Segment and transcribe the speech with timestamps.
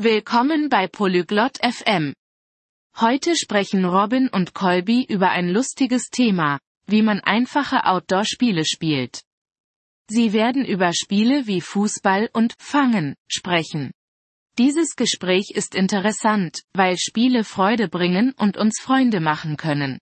[0.00, 2.14] Willkommen bei Polyglot FM.
[3.00, 9.24] Heute sprechen Robin und Colby über ein lustiges Thema, wie man einfache Outdoor-Spiele spielt.
[10.08, 13.90] Sie werden über Spiele wie Fußball und Fangen sprechen.
[14.56, 19.98] Dieses Gespräch ist interessant, weil Spiele Freude bringen und uns Freunde machen können.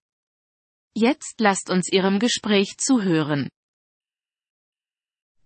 [0.94, 3.48] Jetzt lasst uns Ihrem Gespräch zuhören.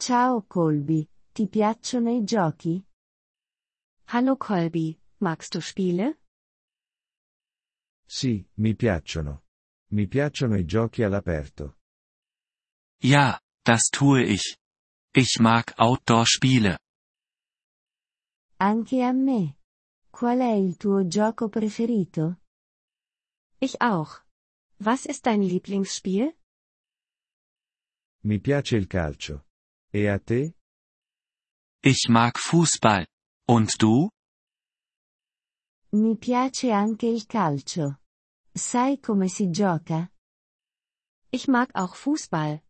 [0.01, 2.90] Ciao Colby, ti piacciono i giochi?
[4.13, 6.19] Hallo Colby, magst du Spiele?
[8.05, 9.45] Sì, mi piacciono.
[9.93, 11.79] Mi piacciono i giochi all'aperto.
[13.05, 14.57] Ja, das tue ich.
[15.15, 16.79] Ich mag Outdoor-Spiele.
[18.57, 19.59] Anche a me.
[20.11, 22.41] Qual è il tuo gioco preferito?
[23.59, 24.25] Ich auch.
[24.79, 26.37] Was ist dein Lieblingsspiel?
[28.25, 29.47] Mi piace il calcio.
[29.93, 30.57] E a te?
[31.85, 33.07] Ich mag Fußball.
[33.51, 34.09] Und du?
[35.93, 37.99] Mi piace anche il calcio.
[38.55, 40.09] Sai come si gioca?
[41.33, 42.63] Ich mag auch Fußball.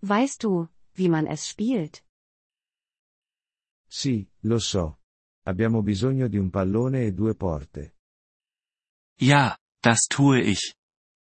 [0.00, 2.04] Weißt du, wie man es spielt?
[3.88, 4.98] Sì, lo so.
[5.46, 7.94] Abbiamo bisogno di un pallone e due porte.
[9.20, 10.74] Ja, das tue ich.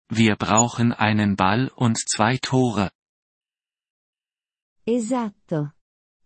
[0.07, 2.91] Wir brauchen einen Ball und zwei Tore.
[4.85, 5.73] Esatto.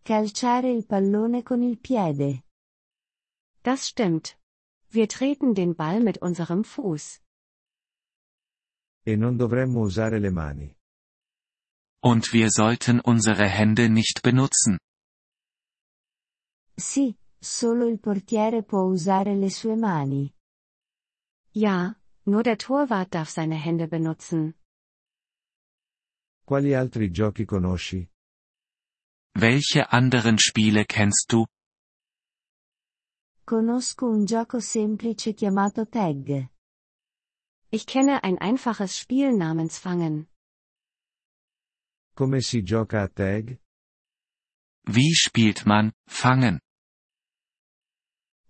[0.04, 2.45] Calciare il pallone con il piede.
[3.66, 4.38] Das stimmt.
[4.90, 7.20] Wir treten den Ball mit unserem Fuß.
[9.08, 10.76] E non dovremmo usare le mani.
[12.04, 14.78] Und wir sollten unsere Hände nicht benutzen.
[16.78, 20.32] Sì, solo il portiere può usare le sue mani.
[21.52, 24.54] Ja, nur der Torwart darf seine Hände benutzen.
[26.46, 28.08] Quali altri giochi conosci?
[29.34, 31.48] Welche anderen Spiele kennst du?
[33.48, 36.50] Conosco un gioco semplice chiamato tag.
[37.70, 40.28] Ich kenne ein einfaches Spiel namens Fangen.
[42.16, 43.60] Come si gioca a tag?
[44.88, 46.60] Wie spielt man Fangen?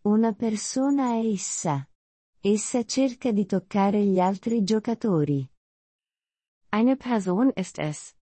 [0.05, 1.89] Una persona è essa.
[2.39, 5.45] Essa cerca di toccare gli altri giocatori.
[6.71, 8.15] Eine Person ist es.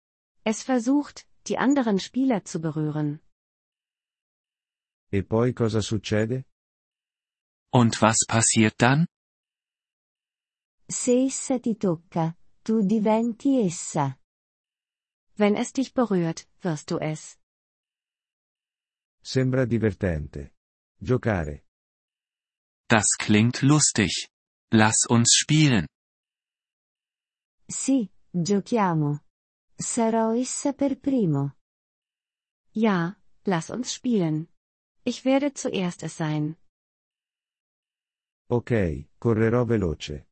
[0.46, 3.20] Es versucht, die anderen Spieler zu berühren.
[5.12, 6.46] E poi cosa succede?
[7.74, 9.08] Und was passiert dann?
[10.90, 14.18] Se essa ti tocca, tu diventi essa.
[15.38, 17.38] Wenn es dich berührt, wirst du es.
[19.24, 20.52] Sembra divertente.
[21.00, 21.64] Giocare.
[22.90, 24.28] Das klingt lustig.
[24.74, 25.88] Lass uns spielen.
[27.70, 29.22] Sì, giochiamo.
[29.78, 31.54] Sarò essa per primo.
[32.74, 34.50] Ja, lass uns spielen.
[35.04, 36.58] Ich werde zuerst es sein.
[38.51, 40.28] Ok, correrò veloce.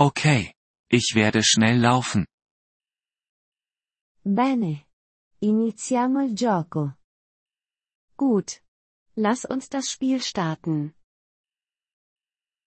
[0.00, 0.52] Okay.
[0.90, 2.24] Ich werde schnell laufen.
[4.24, 4.88] Bene.
[5.40, 6.98] Iniziamo il gioco.
[8.16, 8.62] Gut.
[9.14, 10.94] Lass uns das Spiel starten.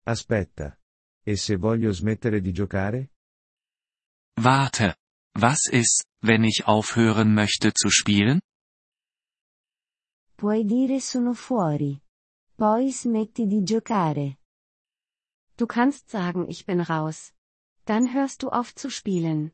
[0.06, 0.78] Aspetta.
[1.24, 3.12] E se voglio smettere di giocare?
[4.40, 4.98] Warte.
[5.34, 8.40] Was ist, wenn ich aufhören möchte zu spielen?
[10.36, 12.00] Puoi dire sono fuori.
[12.62, 14.38] Poi smetti di giocare.
[15.58, 17.34] Du kannst sagen, ich bin raus.
[17.86, 19.52] Dann hörst du auf zu spielen.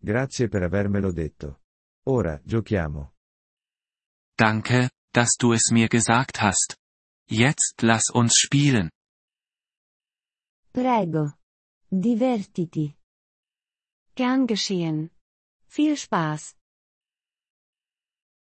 [0.00, 1.58] Grazie per avermelo detto.
[2.06, 3.14] Ora, giochiamo.
[4.36, 6.76] Danke, dass du es mir gesagt hast.
[7.28, 8.88] Jetzt lass uns spielen.
[10.72, 11.32] Prego.
[11.90, 12.96] Divertiti.
[14.14, 15.10] Gern geschehen.
[15.66, 16.54] Viel Spaß.